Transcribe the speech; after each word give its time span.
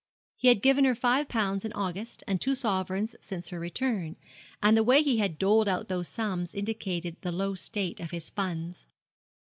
He 0.35 0.47
had 0.47 0.63
given 0.63 0.83
her 0.85 0.95
five 0.95 1.29
pounds 1.29 1.63
in 1.63 1.71
August, 1.73 2.23
and 2.25 2.41
two 2.41 2.55
sovereigns 2.55 3.15
since 3.19 3.49
her 3.49 3.59
return, 3.59 4.15
and 4.59 4.75
the 4.75 4.81
way 4.83 5.03
he 5.03 5.19
had 5.19 5.37
doled 5.37 5.67
out 5.67 5.89
those 5.89 6.07
sums 6.07 6.55
indicated 6.55 7.17
the 7.21 7.31
low 7.31 7.53
state 7.53 7.99
of 7.99 8.09
his 8.09 8.31
funds. 8.31 8.87